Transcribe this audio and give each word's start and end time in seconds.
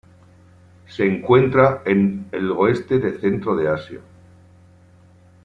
Se 0.87 1.05
encuentra 1.05 1.83
en 1.85 2.27
el 2.31 2.49
oeste 2.53 2.97
de 2.97 3.19
centro 3.19 3.55
de 3.55 3.67
Asia. 3.69 3.99